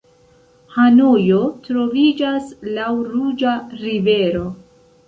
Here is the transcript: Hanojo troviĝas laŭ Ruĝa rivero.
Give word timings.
Hanojo 0.77 1.41
troviĝas 1.67 2.49
laŭ 2.79 2.91
Ruĝa 3.13 3.57
rivero. 3.87 4.47